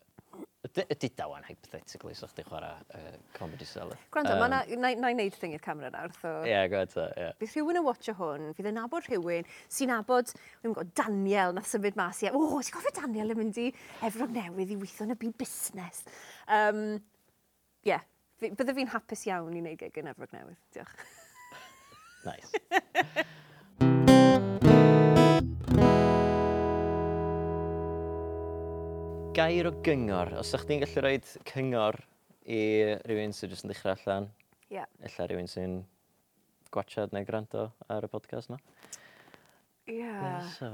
[0.76, 3.98] Ydy dawan hypothetically, so chdi chwarae uh, comedy salad.
[4.12, 6.12] Gwrando, um, na, na, na i wneud thing i'r camera nawr.
[6.20, 6.32] so...
[6.42, 7.24] Ie, yeah, gwrdd ta, ie.
[7.24, 7.36] Yeah.
[7.40, 11.70] Bydd rhywun yn watcho hwn, fydd yn nabod rhywun sy'n nabod, wy'n gwybod, Daniel nath
[11.72, 12.34] symud mas i, e.
[12.34, 13.70] o, oh, ti'n gofio Daniel yn mynd i
[14.08, 16.04] Efrog Newydd i weithio yn y byd busnes.
[16.58, 16.84] Um,
[17.86, 18.06] ie, yeah.
[18.44, 20.96] bydde fi'n hapus iawn i wneud gig yn Efrog Newydd, diolch.
[22.28, 23.26] nice.
[29.38, 31.96] gair o gyngor, os ydych chi'n gallu rhoi cyngor
[32.50, 32.62] i
[33.04, 34.24] rhywun sy'n jyst yn dechrau allan,
[34.66, 34.88] yeah.
[35.06, 35.76] illa rhywun sy'n
[36.74, 38.58] gwachad neu gwrando ar y podcast yma.
[39.86, 40.00] Ie.
[40.00, 40.48] Yeah.
[40.56, 40.70] So,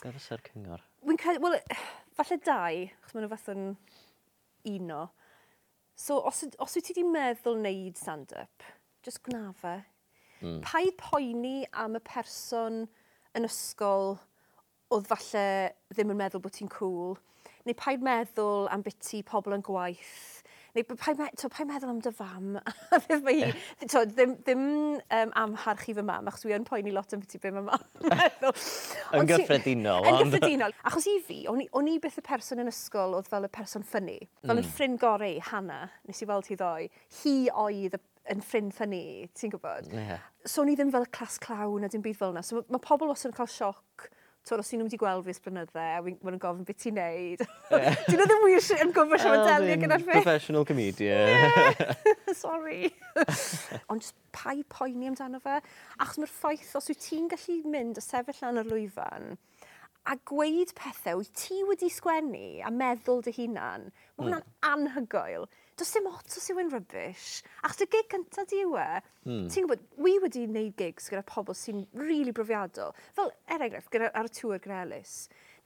[0.00, 0.86] be fysa'r cyngor?
[1.04, 1.58] Wy'n credu, wel,
[2.16, 3.68] falle dau, chos maen nhw fath yn
[4.72, 5.02] uno.
[5.92, 8.64] So, os, os wyt ti wedi meddwl wneud stand-up,
[9.04, 9.74] just gwna fe.
[10.40, 10.62] Mm.
[10.64, 12.86] Paid poeni am y person
[13.36, 14.14] yn ysgol
[14.88, 15.46] oedd falle
[15.92, 17.18] ddim yn meddwl bod ti'n cool
[17.64, 20.42] neu paid meddwl am biti pobl yn gwaith,
[20.74, 22.56] neu paid, me, to, paid meddwl am dy fam.
[23.06, 23.52] ddim, hi,
[23.86, 24.64] to, ddim, ddim
[25.00, 27.84] um, amharchu fy mam, achos dwi yn poeni lot am biti be mae mam
[29.20, 30.08] Yn gyffredinol.
[30.10, 30.74] Yn gyffredinol.
[30.90, 33.52] Achos i fi, o'n i o'n i beth y person yn ysgol oedd fel y
[33.54, 34.18] person ffynnu.
[34.42, 34.64] Fel mm.
[34.64, 36.90] yn ffrind gorau, Hannah, nes i weld hi ddoe,
[37.22, 39.04] hi oedd y yn ffrind ffynnu,
[39.36, 39.88] ti'n gwybod?
[39.92, 40.20] Yeah.
[40.48, 42.44] So, ni ddim fel y clas clawn a dim byd fel yna.
[42.44, 44.08] So, mae pobl wastad yn cael sioc
[44.44, 47.44] Tod, os ti'n nhw wedi gweld fi ysbrynydde, a maen nhw'n gofyn beth ti'n neud.
[47.72, 47.94] Yeah.
[48.12, 50.18] nhw ddim wir yn gwybod siarad delio gyda'r fi.
[50.18, 51.78] Professional comedian.
[52.42, 52.90] Sorry.
[53.88, 55.56] Ond just pai poeni amdano fe.
[55.96, 59.32] Achos mae'r ffaith, os wyt ti'n gallu mynd a sefyll lan yr lwyfan,
[60.12, 64.58] a gweud pethau wyt ti wedi sgwennu a meddwl dy hunan, mae hwnna'n mm.
[64.74, 65.48] anhygoel
[65.78, 67.28] does dim ot os yw yn rybys.
[67.66, 68.86] Achos y gig cyntaf di yw e,
[69.26, 69.46] mm.
[69.50, 72.94] ti'n gwybod, wi wedi gwneud gigs gyda pobl sy'n rili really brofiadol.
[73.16, 75.14] Fel, er enghraifft, gyda, ar y tŵr gyda Elis,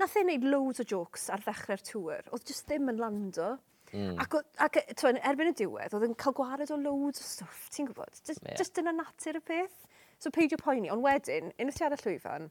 [0.00, 3.50] nath e wneud loads o jokes ar ddechrau'r tŵr, oedd jyst ddim yn lando.
[3.92, 4.16] Mm.
[4.20, 7.66] Ac, ac e, twa, erbyn y diwedd, oedd yn cael gwared o loads o stwff,
[7.74, 8.56] ti'n gwybod, just, yeah.
[8.56, 9.84] just yn natur y peth.
[10.18, 12.48] So peidio poeni, ond wedyn, unwaith ti ar y llwyfan,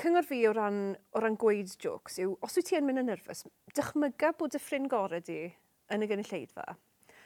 [0.00, 0.78] cyngor fi o ran,
[1.12, 3.44] o ran gweud jokes yw, os wyt ti yn mynd yn nerfus,
[3.76, 5.50] dychmyga bod y ffrind gorau di
[5.92, 6.64] yn y gynulleidfa.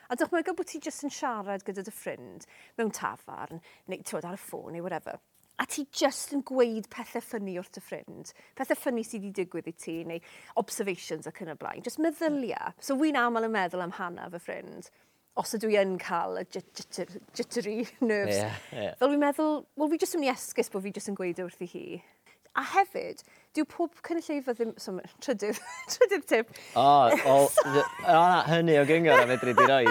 [0.07, 2.45] A dychmyga bod ti jyst yn siarad gyda dy ffrind
[2.79, 5.19] mewn tafarn, neu tywed ar y ffôn, neu whatever.
[5.57, 8.31] A ti jyst yn gweud pethau ffynnu wrth dy ffrind.
[8.55, 10.21] Pethau ffynnu sydd wedi digwydd i ti, neu
[10.61, 11.83] observations ac yn y blaen.
[11.83, 12.71] Jyst meddylia.
[12.79, 14.91] So wy'n aml yn meddwl am hana fy ffrind
[15.37, 18.39] os ydw i yn cael y jittery nerves.
[18.39, 18.95] Yeah, yeah.
[18.99, 21.41] Fel fi'n meddwl, wel fi jyst yn mynd i esgus bod fi jyst yn gweud
[21.41, 21.83] e wrth i hi.
[22.57, 23.21] A hefyd,
[23.53, 24.71] dyw pob cynulleidfa ddim...
[24.81, 25.59] So, trydydd,
[25.93, 26.55] trydydd tip.
[26.73, 29.83] O, o, o na, hynny o gyngor a fedri di roi.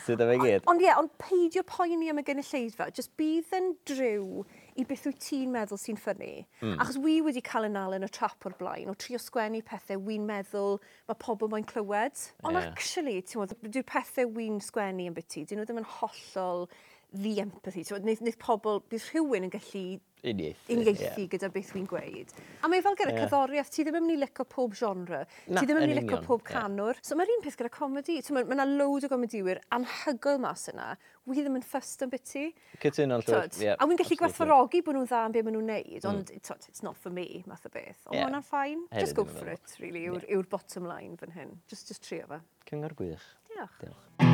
[0.00, 0.66] Sydd efo gyd.
[0.70, 2.88] Ond ie, ond peidio poeni am y gynulleidfa.
[2.96, 4.42] Just bydd yn driw
[4.80, 6.32] i beth wyt ti'n meddwl sy'n ffynnu.
[6.64, 6.76] Mm.
[6.82, 10.02] Achos wi wedi cael yn al yn y trap o'r blaen, o trio sgwennu pethau
[10.06, 10.78] wi'n meddwl
[11.10, 12.22] mae pobl mae'n clywed.
[12.42, 12.70] Ond yeah.
[12.70, 16.66] actually, ti'n meddwl, dwi'n pethau wi'n sgwennu yn byti, dyn nhw ddim yn hollol
[17.12, 17.84] the empathy.
[17.84, 19.84] Ti'n Nid, nid pobl, bydd rhywun yn gallu
[20.24, 20.74] uniaethu.
[20.74, 22.34] Uniaethu gyda beth wy'n gweud.
[22.64, 23.26] A mae fel gyda yeah.
[23.26, 25.22] cyddoriaeth, ti ddim yn mynd i licio pob genre.
[25.48, 26.98] Na, ti ddim yn mynd i licio pob canwr.
[26.98, 27.06] Yeah.
[27.06, 28.18] So mae'r un peth gyda comedi.
[28.36, 30.90] Mae yna ma load o gomediwyr anhygoel mas yna.
[31.28, 32.46] Wi ddim yn ffyst yn byty.
[32.82, 33.50] Cytun o'n llwyr.
[33.60, 36.08] Yeah, a wy'n gallu gwerthfarogi bod nhw'n dda yn beth maen nhw'n neud, mm.
[36.10, 38.00] ond tot, it's not for me, math o beth.
[38.08, 38.26] Ond yeah.
[38.26, 38.86] hwnna'n ffain.
[38.96, 40.48] Just go for it, really, yw'r yeah.
[40.50, 41.54] bottom line fan hyn.
[41.70, 42.42] Just, just trio fe.
[42.70, 43.30] Cyngor gwych.
[43.52, 43.80] Diolch.
[43.84, 44.29] Diolch.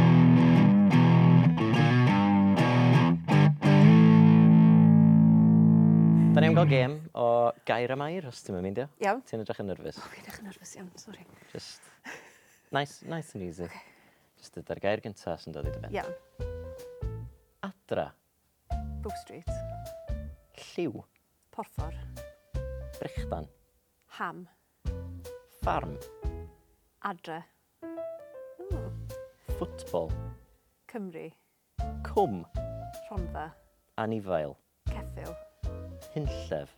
[6.37, 6.69] Da ni'n gael hmm.
[6.69, 7.27] gêm o
[7.65, 9.23] gair am air, os ti'n mynd, Iawn.
[9.25, 9.97] Ti'n edrych yn nerfus.
[10.05, 11.23] Fi'n edrych yn nerfus iawn, sori.
[11.49, 11.87] Just
[12.77, 13.65] nice, nice and easy.
[13.65, 13.81] Okay.
[14.37, 15.97] Just yda'r gair gyntaf sy'n dod i dy ben.
[15.97, 16.13] Iawn.
[17.65, 18.05] Adra,
[19.01, 19.49] Bow Street.
[20.75, 21.01] lliw,
[21.57, 21.97] Porffor.
[23.01, 23.49] brechdan,
[24.19, 24.45] Ham.
[25.63, 25.97] ffarm,
[27.01, 27.41] Adre.
[27.81, 27.97] Hmm.
[28.77, 28.93] Ww,
[29.57, 30.13] ffwtbol,
[30.93, 31.31] Cymru.
[32.13, 32.45] cwm,
[33.09, 33.49] Rhondda.
[33.97, 34.59] anifail,
[34.93, 35.46] Ceffil
[36.17, 36.71] hunllef.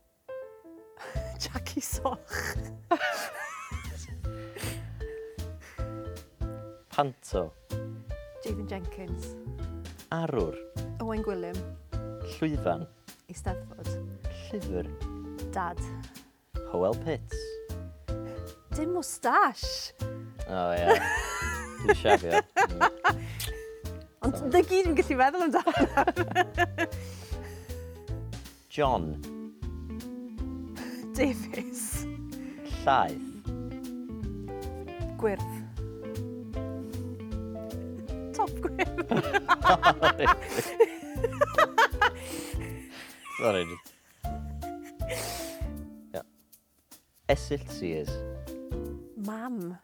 [1.38, 2.18] Jackie Soch.
[6.88, 7.52] Panto.
[8.40, 9.36] Stephen Jenkins.
[10.10, 10.56] Arwr.
[11.00, 11.56] Owen Gwilym.
[12.38, 12.86] Llwyfan.
[13.30, 13.88] Eisteddfod.
[14.48, 14.86] Llyfr.
[15.54, 15.78] Dad.
[16.72, 17.36] Howell Pitts.
[18.74, 19.94] Dim moustache.
[20.48, 20.98] O ie.
[21.84, 22.42] Dwi'n siafio.
[24.26, 25.86] Ond dy gyd yn gallu meddwl amdano.
[28.78, 29.18] John.
[31.12, 32.06] Davies.
[32.84, 33.18] Llaeth.
[35.18, 35.42] Gwyrdd.
[38.38, 39.10] Top gwyrdd.
[43.40, 43.66] Sorry.
[46.14, 46.22] yeah.
[47.26, 48.14] Esill Sears.
[49.16, 49.74] Mam.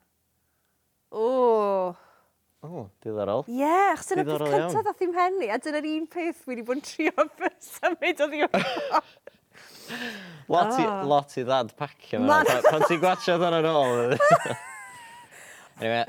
[2.65, 3.45] O, diddorol.
[3.45, 6.79] Ie, yeah, achos yna peth cyntaf ddath i'n henni, a dyna'r un peth wedi bod
[6.79, 7.25] yn trio
[7.61, 9.11] symud o ddiwrnod.
[10.55, 11.03] lot, i, oh.
[11.11, 12.23] lot i ddad pacio.
[12.25, 14.15] Pan, pan ti'n gwachio ddyn yn ôl.
[15.83, 16.09] anyway.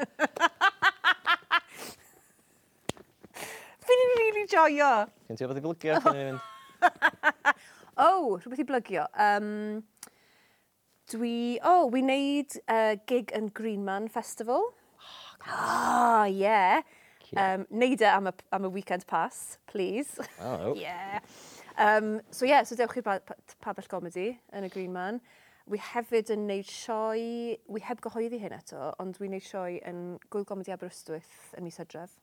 [3.89, 4.93] Fi'n i'n really joio.
[5.27, 5.99] Gen ti o beth i blygio?
[7.95, 9.09] O, oh, rhywbeth i blygio.
[9.27, 9.83] Um,
[11.11, 14.71] dwi, o, oh, we wneud uh, gig yn Green Man Festival
[15.51, 16.81] Oh, yeah.
[17.36, 20.19] Um, neud e am y, am y weekend pass, please.
[20.41, 20.73] Oh.
[20.77, 21.19] yeah.
[21.77, 23.19] Um, so yeah, so dewch i'r pa
[23.63, 25.19] pabell comedy yn y Green Man.
[25.67, 30.19] Wi hefyd yn neud sioe, wi heb gyhoeddi hyn eto, ond wi'n neud sioe yn
[30.29, 32.13] Gwyl Gomedi Aberystwyth yn mis Hydref.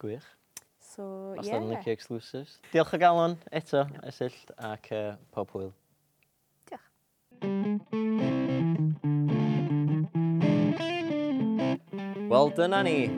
[0.00, 0.28] Gwych.
[0.78, 1.58] So, Os yeah.
[1.58, 2.60] Os licio exclusives.
[2.70, 4.06] Diolch o galon eto, no.
[4.08, 5.74] esillt ac uh, pob hwyl.
[6.70, 6.86] Diolch.
[12.28, 13.10] Wel, dyna ni.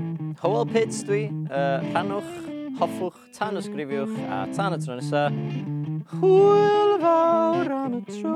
[0.42, 2.28] Howell Pits dwi, uh, rhanwch,
[2.76, 5.38] hoffwch, tan ysgrifiwch a tan y tro nesaf.
[6.20, 8.34] Hwyl fawr am y tro.